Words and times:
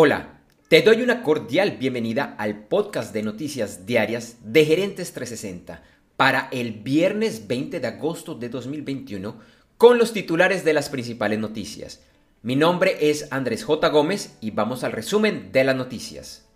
Hola, 0.00 0.42
te 0.68 0.82
doy 0.82 1.02
una 1.02 1.24
cordial 1.24 1.72
bienvenida 1.72 2.36
al 2.38 2.68
podcast 2.68 3.12
de 3.12 3.24
noticias 3.24 3.84
diarias 3.84 4.36
de 4.44 4.64
Gerentes 4.64 5.12
360 5.12 5.82
para 6.16 6.48
el 6.52 6.70
viernes 6.70 7.48
20 7.48 7.80
de 7.80 7.86
agosto 7.88 8.36
de 8.36 8.48
2021 8.48 9.40
con 9.76 9.98
los 9.98 10.12
titulares 10.12 10.64
de 10.64 10.72
las 10.72 10.88
principales 10.88 11.40
noticias. 11.40 12.04
Mi 12.42 12.54
nombre 12.54 13.10
es 13.10 13.26
Andrés 13.32 13.64
J. 13.64 13.88
Gómez 13.88 14.36
y 14.40 14.52
vamos 14.52 14.84
al 14.84 14.92
resumen 14.92 15.50
de 15.50 15.64
las 15.64 15.74
noticias. 15.74 16.46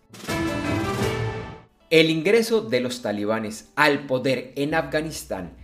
El 1.91 2.11
ingreso 2.11 2.61
de 2.61 2.79
los 2.79 3.03
talibanes 3.03 3.71
al 3.75 4.07
poder 4.07 4.53
en 4.55 4.77
Afganistán, 4.77 5.57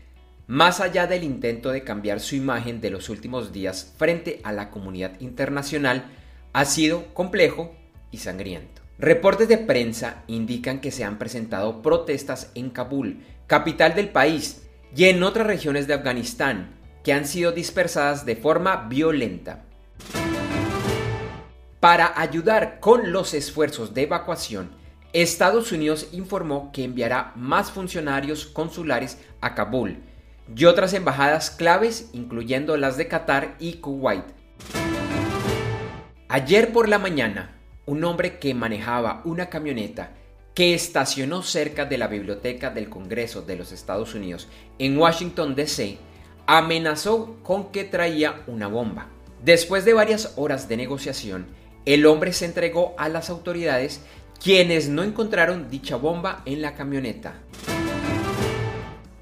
más 0.49 0.81
allá 0.81 1.07
del 1.07 1.23
intento 1.23 1.71
de 1.71 1.85
cambiar 1.85 2.19
su 2.19 2.35
imagen 2.35 2.81
de 2.81 2.91
los 2.91 3.09
últimos 3.09 3.53
días 3.53 3.95
frente 3.97 4.41
a 4.43 4.51
la 4.51 4.73
comunidad 4.73 5.21
internacional, 5.21 6.18
ha 6.59 6.65
sido 6.65 7.15
complejo 7.15 7.73
y 8.11 8.19
sangriento. 8.19 8.83
Reportes 8.99 9.47
de 9.47 9.59
prensa 9.59 10.25
indican 10.27 10.81
que 10.81 10.91
se 10.91 11.05
han 11.05 11.17
presentado 11.17 11.83
protestas 11.83 12.51
en 12.57 12.71
Kabul, 12.71 13.23
capital 13.47 13.95
del 13.95 14.09
país, 14.09 14.67
y 14.93 15.05
en 15.05 15.23
otras 15.23 15.47
regiones 15.47 15.87
de 15.87 15.95
Afganistán, 15.95 16.75
que 17.05 17.13
han 17.13 17.27
sido 17.29 17.53
dispersadas 17.53 18.27
de 18.27 18.35
forma 18.35 18.89
violenta. 18.89 19.67
Para 21.79 22.21
ayudar 22.21 22.81
con 22.81 23.13
los 23.13 23.35
esfuerzos 23.35 23.95
de 23.95 24.03
evacuación, 24.03 24.71
Estados 25.13 25.71
Unidos 25.71 26.09
informó 26.11 26.73
que 26.73 26.83
enviará 26.83 27.35
más 27.37 27.71
funcionarios 27.71 28.47
consulares 28.47 29.21
a 29.41 29.55
Kabul 29.55 30.03
y 30.57 30.65
otras 30.65 30.93
embajadas 30.93 31.53
claves, 31.53 32.11
incluyendo 32.13 32.77
las 32.77 32.97
de 32.97 33.07
Qatar 33.07 33.55
y 33.61 33.75
Kuwait. 33.75 34.38
Ayer 36.31 36.75
por 36.75 36.91
la 36.91 36.99
mañana, 36.99 37.55
un 37.87 38.05
hombre 38.05 38.39
que 38.39 38.53
manejaba 38.53 39.23
una 39.25 39.49
camioneta 39.49 40.11
que 40.55 40.75
estacionó 40.75 41.43
cerca 41.43 41.87
de 41.87 41.97
la 41.97 42.07
biblioteca 42.07 42.69
del 42.69 42.91
Congreso 42.91 43.41
de 43.41 43.57
los 43.57 43.73
Estados 43.73 44.15
Unidos 44.15 44.47
en 44.79 44.99
Washington, 44.99 45.55
D.C., 45.55 45.97
amenazó 46.47 47.39
con 47.43 47.73
que 47.73 47.85
traía 47.85 48.43
una 48.47 48.67
bomba. 48.67 49.07
Después 49.43 49.87
de 49.87 49.95
varias 49.95 50.35
horas 50.37 50.69
de 50.69 50.77
negociación, 50.77 51.47
el 51.87 52.05
hombre 52.05 52.35
se 52.35 52.45
entregó 52.45 52.95
a 52.99 53.09
las 53.09 53.31
autoridades 53.31 54.03
quienes 54.39 54.91
no 54.91 55.05
encontraron 55.05 55.71
dicha 55.71 55.97
bomba 55.97 56.43
en 56.45 56.61
la 56.61 56.75
camioneta. 56.75 57.37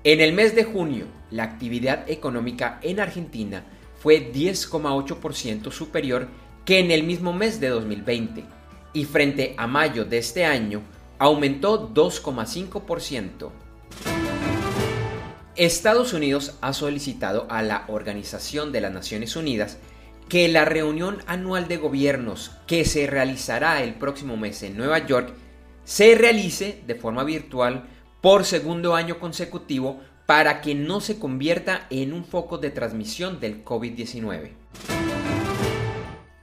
En 0.02 0.20
el 0.20 0.32
mes 0.32 0.56
de 0.56 0.64
junio, 0.64 1.06
la 1.30 1.44
actividad 1.44 2.10
económica 2.10 2.80
en 2.82 2.98
Argentina 2.98 3.64
fue 4.00 4.32
10,8% 4.32 5.70
superior 5.70 6.28
que 6.67 6.81
en 6.81 6.91
el 6.91 7.05
mismo 7.05 7.33
mes 7.33 7.61
de 7.61 7.69
2020 7.69 8.45
y 8.92 9.05
frente 9.05 9.55
a 9.56 9.67
mayo 9.69 10.05
de 10.05 10.19
este 10.19 10.45
año 10.45 10.83
aumentó 11.19 11.89
2,5%. 11.95 13.50
Estados 15.55 16.12
Unidos 16.12 16.59
ha 16.61 16.75
solicitado 16.75 17.47
a 17.48 17.62
la 17.62 17.84
Organización 17.89 18.72
de 18.72 18.81
las 18.83 18.92
Naciones 18.92 19.37
Unidas 19.37 19.78
que 20.28 20.48
la 20.48 20.64
reunión 20.64 21.19
anual 21.27 21.69
de 21.69 21.77
gobiernos 21.77 22.50
que 22.67 22.84
se 22.84 23.06
realizará 23.06 23.83
el 23.83 23.94
próximo 23.94 24.37
mes 24.37 24.62
en 24.64 24.77
Nueva 24.77 25.06
York 25.06 25.33
se 25.84 26.17
realice 26.17 26.83
de 26.84 26.97
forma 26.97 27.22
virtual 27.22 27.84
por 28.20 28.44
segundo 28.44 28.97
año 28.97 29.20
consecutivo 29.20 30.00
para 30.27 30.61
que 30.61 30.75
no 30.75 31.00
se 31.00 31.20
convierta 31.20 31.87
en 31.91 32.12
un 32.12 32.25
foco 32.25 32.59
de 32.59 32.70
transmisión 32.70 33.39
del 33.39 33.64
COVID-19. 33.64 34.95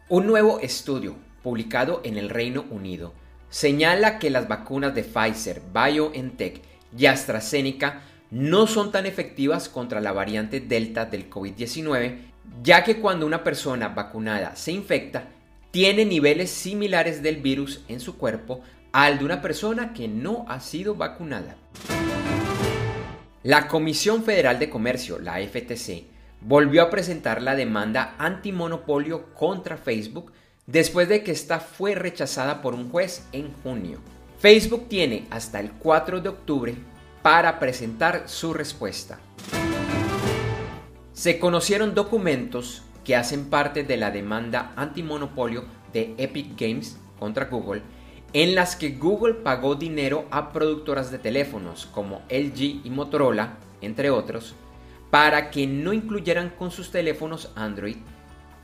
Un 0.09 0.27
nuevo 0.27 0.59
estudio 0.59 1.15
publicado 1.41 2.01
en 2.03 2.17
el 2.17 2.29
Reino 2.29 2.65
Unido 2.69 3.13
señala 3.49 4.19
que 4.19 4.29
las 4.29 4.49
vacunas 4.49 4.93
de 4.93 5.03
Pfizer, 5.03 5.61
BioNTech 5.73 6.61
y 6.97 7.05
AstraZeneca 7.05 8.01
no 8.29 8.67
son 8.67 8.91
tan 8.91 9.05
efectivas 9.05 9.69
contra 9.69 10.01
la 10.01 10.11
variante 10.11 10.59
Delta 10.59 11.05
del 11.05 11.29
COVID-19, 11.29 12.17
ya 12.61 12.83
que 12.83 12.99
cuando 12.99 13.25
una 13.25 13.45
persona 13.45 13.87
vacunada 13.89 14.57
se 14.57 14.73
infecta, 14.73 15.29
tiene 15.71 16.03
niveles 16.03 16.49
similares 16.51 17.23
del 17.23 17.37
virus 17.37 17.79
en 17.87 18.01
su 18.01 18.17
cuerpo 18.17 18.61
al 18.91 19.19
de 19.19 19.25
una 19.25 19.41
persona 19.41 19.93
que 19.93 20.09
no 20.09 20.45
ha 20.49 20.59
sido 20.59 20.95
vacunada. 20.95 21.55
La 23.43 23.69
Comisión 23.69 24.23
Federal 24.23 24.59
de 24.59 24.69
Comercio, 24.69 25.17
la 25.19 25.37
FTC, 25.37 26.12
volvió 26.45 26.83
a 26.83 26.89
presentar 26.89 27.41
la 27.41 27.55
demanda 27.55 28.15
antimonopolio 28.17 29.33
contra 29.33 29.77
Facebook 29.77 30.31
después 30.65 31.09
de 31.09 31.23
que 31.23 31.31
esta 31.31 31.59
fue 31.59 31.95
rechazada 31.95 32.61
por 32.61 32.73
un 32.73 32.89
juez 32.89 33.27
en 33.31 33.51
junio. 33.63 33.99
Facebook 34.39 34.87
tiene 34.89 35.25
hasta 35.29 35.59
el 35.59 35.71
4 35.71 36.21
de 36.21 36.29
octubre 36.29 36.75
para 37.21 37.59
presentar 37.59 38.23
su 38.27 38.53
respuesta. 38.53 39.19
Se 41.13 41.39
conocieron 41.39 41.95
documentos 41.95 42.83
que 43.05 43.15
hacen 43.15 43.49
parte 43.49 43.83
de 43.83 43.97
la 43.97 44.11
demanda 44.11 44.73
antimonopolio 44.75 45.63
de 45.93 46.13
Epic 46.17 46.59
Games 46.59 46.97
contra 47.19 47.45
Google, 47.45 47.81
en 48.33 48.55
las 48.55 48.75
que 48.75 48.89
Google 48.89 49.35
pagó 49.35 49.75
dinero 49.75 50.25
a 50.31 50.51
productoras 50.51 51.11
de 51.11 51.19
teléfonos 51.19 51.85
como 51.85 52.23
LG 52.29 52.81
y 52.83 52.89
Motorola, 52.89 53.57
entre 53.81 54.09
otros, 54.09 54.55
para 55.13 55.51
que 55.51 55.67
no 55.67 55.93
incluyeran 55.93 56.49
con 56.49 56.71
sus 56.71 56.89
teléfonos 56.89 57.51
Android 57.53 57.97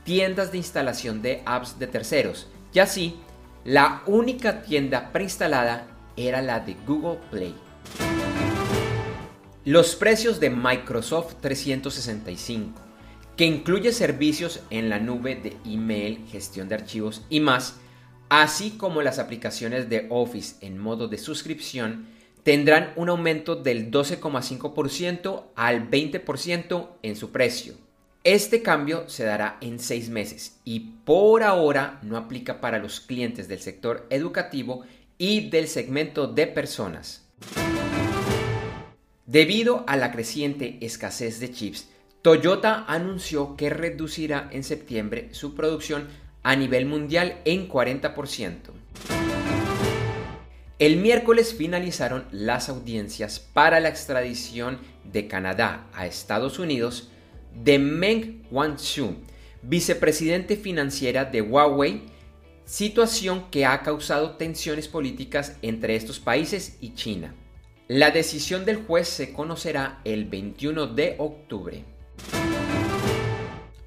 tiendas 0.02 0.50
de 0.50 0.58
instalación 0.58 1.22
de 1.22 1.42
apps 1.46 1.78
de 1.78 1.86
terceros. 1.86 2.48
Y 2.72 2.80
así, 2.80 3.20
la 3.64 4.02
única 4.06 4.60
tienda 4.62 5.12
preinstalada 5.12 5.86
era 6.16 6.42
la 6.42 6.58
de 6.58 6.74
Google 6.84 7.20
Play. 7.30 7.54
Los 9.64 9.94
precios 9.94 10.40
de 10.40 10.50
Microsoft 10.50 11.36
365, 11.40 12.80
que 13.36 13.44
incluye 13.44 13.92
servicios 13.92 14.58
en 14.70 14.88
la 14.88 14.98
nube 14.98 15.36
de 15.36 15.56
email, 15.64 16.26
gestión 16.32 16.68
de 16.68 16.74
archivos 16.74 17.24
y 17.30 17.38
más, 17.38 17.76
así 18.28 18.72
como 18.72 19.02
las 19.02 19.20
aplicaciones 19.20 19.88
de 19.88 20.08
Office 20.10 20.56
en 20.66 20.78
modo 20.78 21.06
de 21.06 21.18
suscripción, 21.18 22.08
tendrán 22.42 22.92
un 22.96 23.08
aumento 23.08 23.56
del 23.56 23.90
12,5% 23.90 25.44
al 25.54 25.90
20% 25.90 26.88
en 27.02 27.16
su 27.16 27.30
precio. 27.30 27.74
Este 28.22 28.62
cambio 28.62 29.08
se 29.08 29.24
dará 29.24 29.56
en 29.60 29.78
seis 29.78 30.10
meses 30.10 30.60
y 30.64 30.80
por 31.04 31.42
ahora 31.42 31.98
no 32.02 32.16
aplica 32.16 32.60
para 32.60 32.78
los 32.78 33.00
clientes 33.00 33.48
del 33.48 33.60
sector 33.60 34.06
educativo 34.10 34.84
y 35.16 35.48
del 35.48 35.68
segmento 35.68 36.26
de 36.26 36.46
personas. 36.46 37.26
Debido 39.26 39.84
a 39.86 39.96
la 39.96 40.10
creciente 40.10 40.78
escasez 40.80 41.40
de 41.40 41.52
chips, 41.52 41.88
Toyota 42.20 42.84
anunció 42.88 43.56
que 43.56 43.70
reducirá 43.70 44.50
en 44.52 44.64
septiembre 44.64 45.28
su 45.32 45.54
producción 45.54 46.08
a 46.42 46.56
nivel 46.56 46.84
mundial 46.84 47.40
en 47.44 47.68
40%. 47.68 49.19
El 50.80 50.96
miércoles 50.96 51.52
finalizaron 51.52 52.24
las 52.32 52.70
audiencias 52.70 53.38
para 53.38 53.80
la 53.80 53.90
extradición 53.90 54.78
de 55.04 55.28
Canadá 55.28 55.86
a 55.92 56.06
Estados 56.06 56.58
Unidos 56.58 57.10
de 57.52 57.78
Meng 57.78 58.46
Wanzhou, 58.50 59.14
vicepresidente 59.60 60.56
financiera 60.56 61.26
de 61.26 61.42
Huawei, 61.42 62.04
situación 62.64 63.50
que 63.50 63.66
ha 63.66 63.82
causado 63.82 64.38
tensiones 64.38 64.88
políticas 64.88 65.54
entre 65.60 65.96
estos 65.96 66.18
países 66.18 66.78
y 66.80 66.94
China. 66.94 67.34
La 67.86 68.10
decisión 68.10 68.64
del 68.64 68.78
juez 68.78 69.06
se 69.06 69.34
conocerá 69.34 70.00
el 70.04 70.24
21 70.24 70.86
de 70.86 71.14
octubre. 71.18 71.84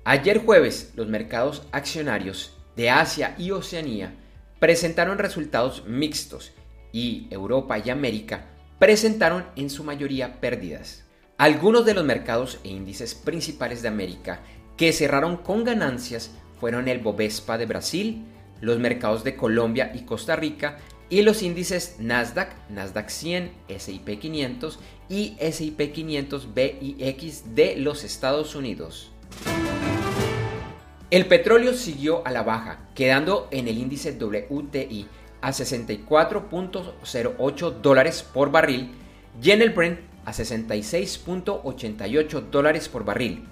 Ayer 0.03 0.45
jueves, 0.45 0.91
los 0.93 1.07
mercados 1.07 1.63
accionarios 1.71 2.55
de 2.75 2.91
Asia 2.91 3.33
y 3.39 3.49
Oceanía 3.49 4.13
presentaron 4.59 5.17
resultados 5.17 5.85
mixtos 5.87 6.51
y 6.93 7.27
Europa 7.29 7.77
y 7.79 7.89
América 7.89 8.45
presentaron 8.79 9.45
en 9.57 9.69
su 9.69 9.83
mayoría 9.83 10.39
pérdidas. 10.39 11.03
Algunos 11.37 11.85
de 11.85 11.93
los 11.93 12.05
mercados 12.05 12.59
e 12.63 12.69
índices 12.69 13.15
principales 13.15 13.81
de 13.81 13.89
América 13.89 14.39
que 14.77 14.93
cerraron 14.93 15.37
con 15.37 15.65
ganancias 15.65 16.31
fueron 16.59 16.87
el 16.87 16.99
Bovespa 16.99 17.57
de 17.57 17.65
Brasil, 17.65 18.23
los 18.61 18.79
mercados 18.79 19.25
de 19.25 19.35
Colombia 19.35 19.91
y 19.93 20.03
Costa 20.03 20.37
Rica 20.37 20.77
y 21.09 21.21
los 21.21 21.43
índices 21.43 21.97
Nasdaq, 21.99 22.55
Nasdaq 22.69 23.09
100, 23.09 23.51
SIP 23.77 24.19
500 24.19 24.79
y 25.09 25.35
SIP 25.51 25.91
500 25.91 26.53
BIX 26.53 27.55
de 27.55 27.75
los 27.77 28.03
Estados 28.03 28.55
Unidos. 28.55 29.11
El 31.11 31.27
petróleo 31.27 31.73
siguió 31.73 32.25
a 32.25 32.31
la 32.31 32.41
baja, 32.41 32.89
quedando 32.95 33.47
en 33.51 33.67
el 33.67 33.77
índice 33.77 34.17
WTI 34.19 35.07
a 35.43 35.51
64.08 35.51 37.81
dólares 37.81 38.23
por 38.23 38.49
barril 38.49 38.89
y 39.41 39.51
en 39.51 39.61
el 39.61 39.71
Brent 39.71 39.99
a 40.25 40.31
66.88 40.31 42.49
dólares 42.49 42.87
por 42.87 43.03
barril. 43.03 43.43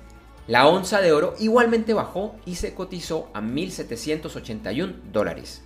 La 0.48 0.68
onza 0.68 1.02
de 1.02 1.12
oro 1.12 1.36
igualmente 1.40 1.94
bajó 1.94 2.38
y 2.46 2.56
se 2.56 2.74
cotizó 2.74 3.30
a 3.34 3.42
1.781 3.42 4.94
dólares. 5.12 5.64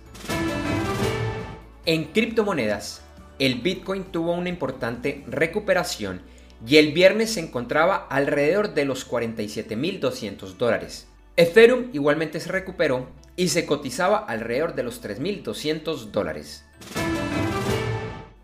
En 1.86 2.06
criptomonedas, 2.06 3.02
el 3.38 3.60
Bitcoin 3.60 4.02
tuvo 4.04 4.32
una 4.32 4.48
importante 4.48 5.22
recuperación 5.28 6.22
y 6.66 6.78
el 6.78 6.92
viernes 6.92 7.34
se 7.34 7.40
encontraba 7.40 8.06
alrededor 8.10 8.74
de 8.74 8.84
los 8.84 9.08
47.200 9.08 10.56
dólares. 10.56 11.06
Ethereum 11.38 11.90
igualmente 11.92 12.40
se 12.40 12.50
recuperó 12.50 13.08
y 13.36 13.48
se 13.48 13.66
cotizaba 13.66 14.16
alrededor 14.16 14.74
de 14.74 14.82
los 14.82 15.02
3.200 15.04 16.10
dólares. 16.10 16.64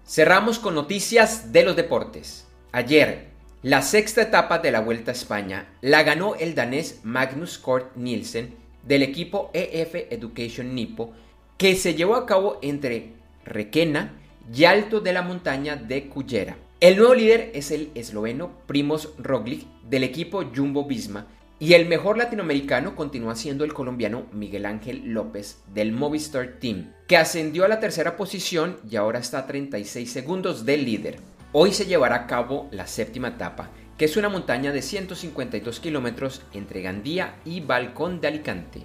Cerramos 0.06 0.58
con 0.58 0.74
noticias 0.74 1.52
de 1.52 1.64
los 1.64 1.74
deportes. 1.74 2.46
Ayer, 2.70 3.28
la 3.62 3.80
sexta 3.80 4.20
etapa 4.20 4.58
de 4.58 4.72
la 4.72 4.80
Vuelta 4.80 5.10
a 5.10 5.14
España 5.14 5.68
la 5.80 6.02
ganó 6.02 6.34
el 6.34 6.54
danés 6.54 7.00
Magnus 7.02 7.56
Kort 7.56 7.96
Nielsen 7.96 8.54
del 8.82 9.02
equipo 9.02 9.50
EF 9.54 9.94
Education 10.10 10.74
Nippo 10.74 11.14
que 11.56 11.76
se 11.76 11.94
llevó 11.94 12.16
a 12.16 12.26
cabo 12.26 12.58
entre 12.60 13.14
Requena 13.46 14.20
y 14.52 14.64
Alto 14.64 15.00
de 15.00 15.14
la 15.14 15.22
Montaña 15.22 15.76
de 15.76 16.10
Cullera. 16.10 16.58
El 16.80 16.98
nuevo 16.98 17.14
líder 17.14 17.52
es 17.54 17.70
el 17.70 17.90
esloveno 17.94 18.50
Primoz 18.66 19.14
Roglic 19.16 19.66
del 19.88 20.04
equipo 20.04 20.44
Jumbo 20.54 20.84
Visma 20.84 21.26
y 21.62 21.74
el 21.74 21.86
mejor 21.86 22.18
latinoamericano 22.18 22.96
continúa 22.96 23.36
siendo 23.36 23.62
el 23.62 23.72
colombiano 23.72 24.26
Miguel 24.32 24.66
Ángel 24.66 25.12
López 25.12 25.62
del 25.72 25.92
Movistar 25.92 26.58
Team, 26.58 26.92
que 27.06 27.16
ascendió 27.16 27.64
a 27.64 27.68
la 27.68 27.78
tercera 27.78 28.16
posición 28.16 28.80
y 28.90 28.96
ahora 28.96 29.20
está 29.20 29.38
a 29.38 29.46
36 29.46 30.10
segundos 30.10 30.66
del 30.66 30.84
líder. 30.84 31.20
Hoy 31.52 31.72
se 31.72 31.86
llevará 31.86 32.16
a 32.16 32.26
cabo 32.26 32.66
la 32.72 32.88
séptima 32.88 33.28
etapa, 33.28 33.70
que 33.96 34.06
es 34.06 34.16
una 34.16 34.28
montaña 34.28 34.72
de 34.72 34.82
152 34.82 35.78
kilómetros 35.78 36.42
entre 36.52 36.82
Gandía 36.82 37.36
y 37.44 37.60
Balcón 37.60 38.20
de 38.20 38.26
Alicante. 38.26 38.82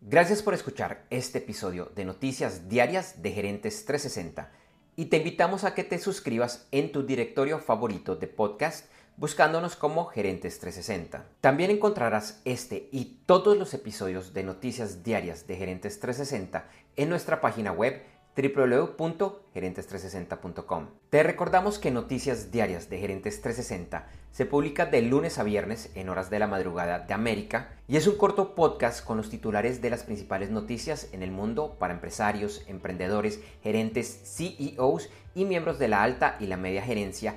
Gracias 0.00 0.42
por 0.42 0.52
escuchar 0.52 1.06
este 1.10 1.38
episodio 1.38 1.92
de 1.94 2.06
Noticias 2.06 2.68
Diarias 2.68 3.22
de 3.22 3.30
Gerentes 3.30 3.84
360 3.84 4.50
y 4.96 5.04
te 5.04 5.18
invitamos 5.18 5.62
a 5.62 5.74
que 5.74 5.84
te 5.84 6.00
suscribas 6.00 6.66
en 6.72 6.90
tu 6.90 7.04
directorio 7.04 7.60
favorito 7.60 8.16
de 8.16 8.26
podcast 8.26 8.86
buscándonos 9.22 9.76
como 9.76 10.06
Gerentes 10.06 10.58
360. 10.58 11.24
También 11.40 11.70
encontrarás 11.70 12.42
este 12.44 12.88
y 12.90 13.20
todos 13.24 13.56
los 13.56 13.72
episodios 13.72 14.34
de 14.34 14.42
Noticias 14.42 15.04
Diarias 15.04 15.46
de 15.46 15.54
Gerentes 15.54 16.00
360 16.00 16.66
en 16.96 17.08
nuestra 17.08 17.40
página 17.40 17.70
web 17.70 18.02
www.gerentes360.com. 18.36 20.88
Te 21.08 21.22
recordamos 21.22 21.78
que 21.78 21.92
Noticias 21.92 22.50
Diarias 22.50 22.90
de 22.90 22.98
Gerentes 22.98 23.40
360 23.40 24.08
se 24.32 24.44
publica 24.44 24.86
de 24.86 25.02
lunes 25.02 25.38
a 25.38 25.44
viernes 25.44 25.92
en 25.94 26.08
horas 26.08 26.28
de 26.28 26.40
la 26.40 26.48
madrugada 26.48 26.98
de 26.98 27.14
América 27.14 27.76
y 27.86 27.98
es 27.98 28.08
un 28.08 28.16
corto 28.16 28.56
podcast 28.56 29.04
con 29.04 29.18
los 29.18 29.30
titulares 29.30 29.80
de 29.82 29.90
las 29.90 30.02
principales 30.02 30.50
noticias 30.50 31.10
en 31.12 31.22
el 31.22 31.30
mundo 31.30 31.76
para 31.78 31.94
empresarios, 31.94 32.64
emprendedores, 32.66 33.38
gerentes, 33.62 34.20
CEOs 34.24 35.10
y 35.36 35.44
miembros 35.44 35.78
de 35.78 35.88
la 35.88 36.02
alta 36.02 36.36
y 36.40 36.46
la 36.46 36.56
media 36.56 36.82
gerencia 36.82 37.36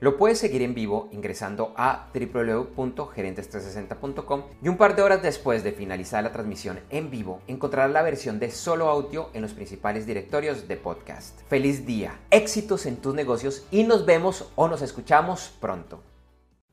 Lo 0.00 0.16
puedes 0.16 0.38
seguir 0.38 0.62
en 0.62 0.74
vivo 0.74 1.08
ingresando 1.12 1.72
a 1.76 2.08
www.gerentes360.com 2.12 4.42
y 4.62 4.68
un 4.68 4.76
par 4.76 4.96
de 4.96 5.02
horas 5.02 5.22
después 5.22 5.62
de 5.62 5.70
finalizar 5.72 6.24
la 6.24 6.32
transmisión 6.32 6.80
en 6.90 7.10
vivo 7.10 7.40
encontrarás 7.46 7.92
la 7.92 8.02
versión 8.02 8.38
de 8.38 8.50
solo 8.50 8.88
audio 8.88 9.30
en 9.34 9.42
los 9.42 9.54
principales 9.54 10.06
directorios 10.06 10.68
de 10.68 10.76
podcast. 10.76 11.40
Feliz 11.48 11.86
día, 11.86 12.20
éxitos 12.30 12.86
en 12.86 12.96
tus 12.96 13.14
negocios 13.14 13.66
y 13.70 13.84
nos 13.84 14.04
vemos 14.04 14.50
o 14.56 14.68
nos 14.68 14.82
escuchamos 14.82 15.52
pronto. 15.60 16.02